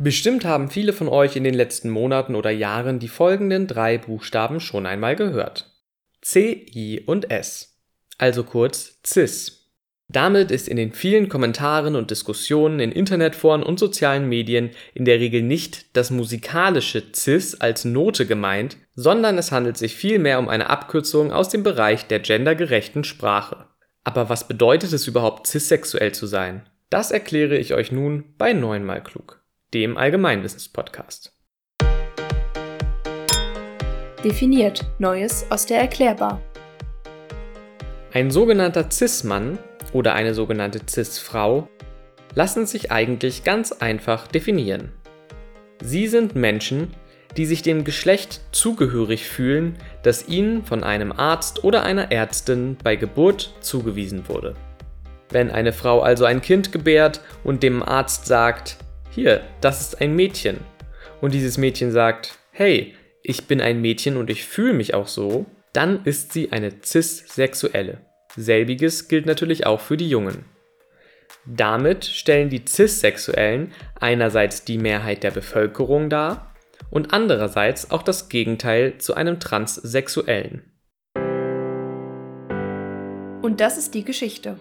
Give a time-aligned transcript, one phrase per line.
[0.00, 4.60] Bestimmt haben viele von euch in den letzten Monaten oder Jahren die folgenden drei Buchstaben
[4.60, 5.72] schon einmal gehört.
[6.22, 7.80] C, I und S.
[8.16, 9.72] Also kurz CIS.
[10.06, 15.18] Damit ist in den vielen Kommentaren und Diskussionen in Internetforen und sozialen Medien in der
[15.18, 20.70] Regel nicht das musikalische CIS als Note gemeint, sondern es handelt sich vielmehr um eine
[20.70, 23.66] Abkürzung aus dem Bereich der gendergerechten Sprache.
[24.04, 26.68] Aber was bedeutet es überhaupt, cissexuell zu sein?
[26.88, 29.37] Das erkläre ich euch nun bei Neunmal klug
[29.74, 31.34] dem Allgemeinwissenspodcast.
[34.24, 36.40] Definiert Neues aus der Erklärbar.
[38.14, 39.58] Ein sogenannter Cis-Mann
[39.92, 41.68] oder eine sogenannte Cis-Frau
[42.34, 44.92] lassen sich eigentlich ganz einfach definieren.
[45.82, 46.94] Sie sind Menschen,
[47.36, 52.96] die sich dem Geschlecht zugehörig fühlen, das ihnen von einem Arzt oder einer Ärztin bei
[52.96, 54.54] Geburt zugewiesen wurde.
[55.30, 58.78] Wenn eine Frau also ein Kind gebärt und dem Arzt sagt,
[59.10, 60.58] hier, das ist ein Mädchen.
[61.20, 65.46] Und dieses Mädchen sagt, hey, ich bin ein Mädchen und ich fühle mich auch so,
[65.72, 67.98] dann ist sie eine cis-sexuelle.
[68.36, 70.44] Selbiges gilt natürlich auch für die Jungen.
[71.44, 76.54] Damit stellen die cis-Sexuellen einerseits die Mehrheit der Bevölkerung dar
[76.90, 80.62] und andererseits auch das Gegenteil zu einem Transsexuellen.
[83.42, 84.58] Und das ist die Geschichte.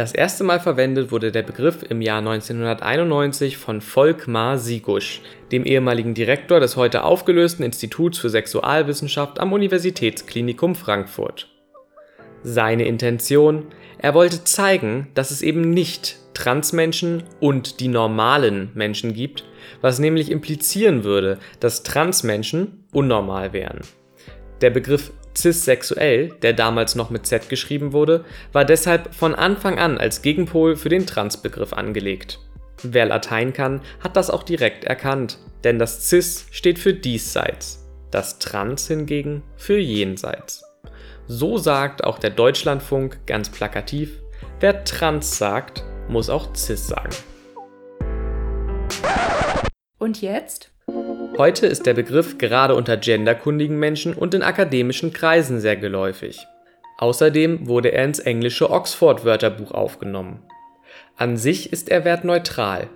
[0.00, 5.20] Das erste Mal verwendet wurde der Begriff im Jahr 1991 von Volkmar Sigusch,
[5.52, 11.50] dem ehemaligen Direktor des heute aufgelösten Instituts für Sexualwissenschaft am Universitätsklinikum Frankfurt.
[12.42, 13.66] Seine Intention:
[13.98, 19.44] Er wollte zeigen, dass es eben nicht Transmenschen und die normalen Menschen gibt,
[19.82, 23.80] was nämlich implizieren würde, dass Transmenschen unnormal wären.
[24.62, 29.98] Der Begriff cissexuell, der damals noch mit Z geschrieben wurde, war deshalb von Anfang an
[29.98, 32.38] als Gegenpol für den Transbegriff angelegt.
[32.82, 38.38] Wer Latein kann, hat das auch direkt erkannt, denn das cis steht für diesseits, das
[38.38, 40.64] trans hingegen für jenseits.
[41.26, 44.18] So sagt auch der Deutschlandfunk ganz plakativ,
[44.60, 47.14] wer trans sagt, muss auch cis sagen.
[49.98, 50.72] Und jetzt?
[51.38, 56.46] Heute ist der Begriff gerade unter genderkundigen Menschen und in akademischen Kreisen sehr geläufig.
[56.98, 60.42] Außerdem wurde er ins englische Oxford-Wörterbuch aufgenommen.
[61.16, 62.88] An sich ist er wertneutral,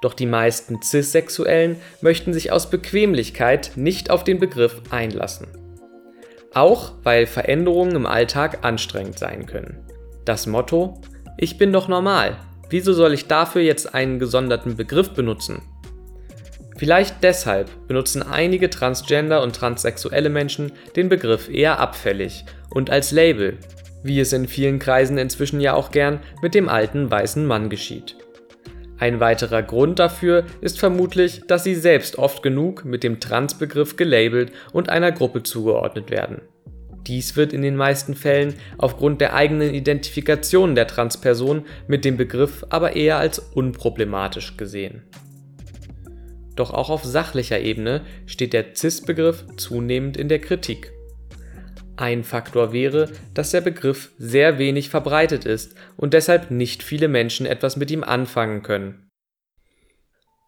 [0.00, 5.48] doch die meisten Cis-Sexuellen möchten sich aus Bequemlichkeit nicht auf den Begriff einlassen.
[6.54, 9.84] Auch weil Veränderungen im Alltag anstrengend sein können.
[10.24, 11.00] Das Motto:
[11.36, 12.36] Ich bin doch normal.
[12.70, 15.62] Wieso soll ich dafür jetzt einen gesonderten Begriff benutzen?
[16.78, 23.58] Vielleicht deshalb benutzen einige transgender und transsexuelle Menschen den Begriff eher abfällig und als Label,
[24.04, 28.16] wie es in vielen Kreisen inzwischen ja auch gern mit dem alten weißen Mann geschieht.
[28.96, 34.52] Ein weiterer Grund dafür ist vermutlich, dass sie selbst oft genug mit dem Transbegriff gelabelt
[34.72, 36.42] und einer Gruppe zugeordnet werden.
[37.08, 42.64] Dies wird in den meisten Fällen aufgrund der eigenen Identifikation der Transperson mit dem Begriff
[42.68, 45.02] aber eher als unproblematisch gesehen.
[46.58, 50.92] Doch auch auf sachlicher Ebene steht der CIS-Begriff zunehmend in der Kritik.
[51.96, 57.46] Ein Faktor wäre, dass der Begriff sehr wenig verbreitet ist und deshalb nicht viele Menschen
[57.46, 59.08] etwas mit ihm anfangen können.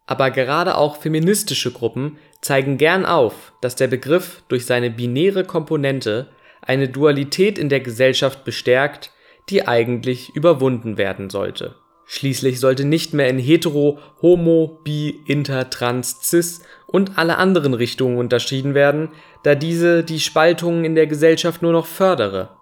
[0.09, 6.29] Aber gerade auch feministische Gruppen zeigen gern auf, dass der Begriff durch seine binäre Komponente
[6.61, 9.13] eine Dualität in der Gesellschaft bestärkt,
[9.49, 11.77] die eigentlich überwunden werden sollte.
[12.13, 18.19] Schließlich sollte nicht mehr in hetero, homo, bi, inter, trans, cis und alle anderen Richtungen
[18.19, 19.11] unterschieden werden,
[19.45, 22.57] da diese die Spaltungen in der Gesellschaft nur noch fördere.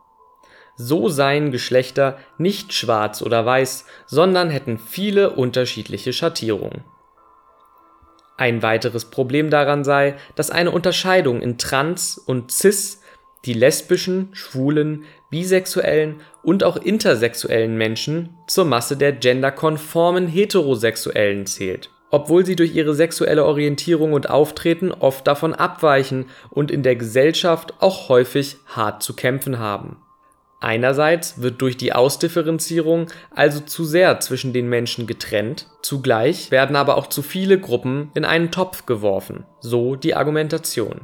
[0.76, 6.84] So seien Geschlechter nicht schwarz oder weiß, sondern hätten viele unterschiedliche Schattierungen.
[8.36, 13.00] Ein weiteres Problem daran sei, dass eine Unterscheidung in trans und cis
[13.48, 22.44] die lesbischen, schwulen, bisexuellen und auch intersexuellen Menschen zur Masse der genderkonformen Heterosexuellen zählt, obwohl
[22.44, 28.10] sie durch ihre sexuelle Orientierung und Auftreten oft davon abweichen und in der Gesellschaft auch
[28.10, 29.96] häufig hart zu kämpfen haben.
[30.60, 36.98] Einerseits wird durch die Ausdifferenzierung also zu sehr zwischen den Menschen getrennt, zugleich werden aber
[36.98, 41.02] auch zu viele Gruppen in einen Topf geworfen, so die Argumentation.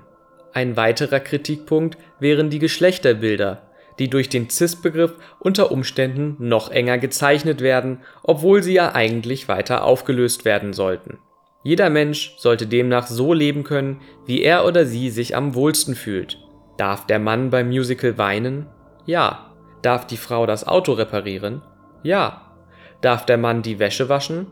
[0.54, 3.62] Ein weiterer Kritikpunkt wären die Geschlechterbilder,
[3.98, 9.82] die durch den Cis-Begriff unter Umständen noch enger gezeichnet werden, obwohl sie ja eigentlich weiter
[9.82, 11.18] aufgelöst werden sollten.
[11.64, 16.38] Jeder Mensch sollte demnach so leben können, wie er oder sie sich am wohlsten fühlt.
[16.76, 18.66] Darf der Mann beim Musical weinen?
[19.06, 19.50] Ja.
[19.82, 21.62] Darf die Frau das Auto reparieren?
[22.02, 22.52] Ja.
[23.00, 24.46] Darf der Mann die Wäsche waschen?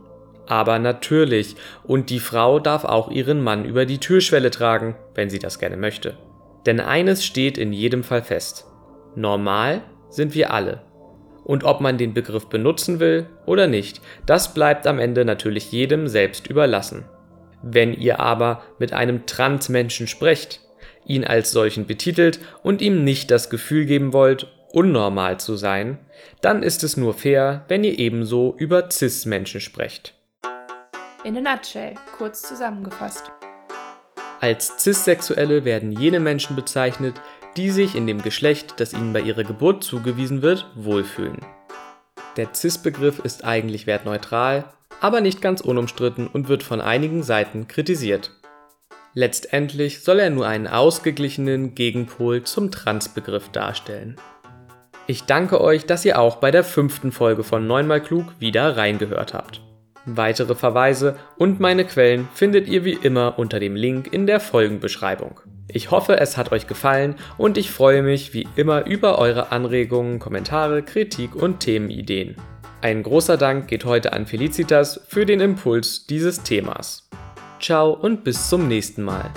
[0.46, 5.38] Aber natürlich, und die Frau darf auch ihren Mann über die Türschwelle tragen, wenn sie
[5.38, 6.16] das gerne möchte.
[6.66, 8.66] Denn eines steht in jedem Fall fest.
[9.14, 10.82] Normal sind wir alle.
[11.44, 16.06] Und ob man den Begriff benutzen will oder nicht, das bleibt am Ende natürlich jedem
[16.06, 17.04] selbst überlassen.
[17.62, 20.60] Wenn ihr aber mit einem Transmenschen sprecht,
[21.06, 25.98] ihn als solchen betitelt und ihm nicht das Gefühl geben wollt, unnormal zu sein,
[26.40, 30.14] dann ist es nur fair, wenn ihr ebenso über Cis-Menschen sprecht.
[31.24, 33.30] In a nutshell, kurz zusammengefasst.
[34.40, 37.20] Als Cis-Sexuelle werden jene Menschen bezeichnet,
[37.56, 41.38] die sich in dem Geschlecht, das ihnen bei ihrer Geburt zugewiesen wird, wohlfühlen.
[42.36, 44.64] Der Cis-Begriff ist eigentlich wertneutral,
[45.00, 48.32] aber nicht ganz unumstritten und wird von einigen Seiten kritisiert.
[49.14, 54.16] Letztendlich soll er nur einen ausgeglichenen Gegenpol zum Trans-Begriff darstellen.
[55.06, 59.34] Ich danke euch, dass ihr auch bei der fünften Folge von Neunmal Klug wieder reingehört
[59.34, 59.60] habt.
[60.04, 65.40] Weitere Verweise und meine Quellen findet ihr wie immer unter dem Link in der Folgenbeschreibung.
[65.68, 70.18] Ich hoffe, es hat euch gefallen und ich freue mich wie immer über eure Anregungen,
[70.18, 72.36] Kommentare, Kritik und Themenideen.
[72.80, 77.08] Ein großer Dank geht heute an Felicitas für den Impuls dieses Themas.
[77.60, 79.30] Ciao und bis zum nächsten Mal.